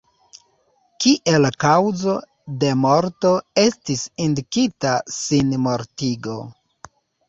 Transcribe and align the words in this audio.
Kiel 1.05 1.45
kaŭzo 1.65 2.15
de 2.65 2.73
morto 2.87 3.37
estis 3.69 4.05
indikita 4.29 4.99
sinmortigo. 5.23 6.45